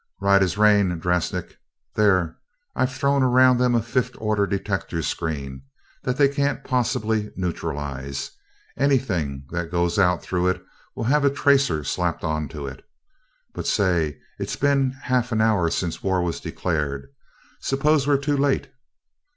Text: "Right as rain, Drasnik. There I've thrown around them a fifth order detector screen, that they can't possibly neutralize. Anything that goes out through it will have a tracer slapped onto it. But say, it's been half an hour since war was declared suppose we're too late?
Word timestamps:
"Right 0.19 0.41
as 0.41 0.57
rain, 0.57 0.89
Drasnik. 0.99 1.57
There 1.93 2.35
I've 2.75 2.91
thrown 2.91 3.21
around 3.21 3.59
them 3.59 3.75
a 3.75 3.83
fifth 3.83 4.15
order 4.17 4.47
detector 4.47 5.03
screen, 5.03 5.61
that 6.01 6.17
they 6.17 6.27
can't 6.27 6.63
possibly 6.63 7.31
neutralize. 7.35 8.31
Anything 8.75 9.45
that 9.51 9.69
goes 9.69 9.99
out 9.99 10.23
through 10.23 10.47
it 10.47 10.63
will 10.95 11.03
have 11.03 11.23
a 11.23 11.29
tracer 11.29 11.83
slapped 11.83 12.23
onto 12.23 12.65
it. 12.65 12.83
But 13.53 13.67
say, 13.67 14.17
it's 14.39 14.55
been 14.55 14.89
half 15.03 15.31
an 15.31 15.39
hour 15.39 15.69
since 15.69 16.01
war 16.01 16.23
was 16.23 16.39
declared 16.39 17.07
suppose 17.59 18.07
we're 18.07 18.17
too 18.17 18.37
late? 18.37 18.69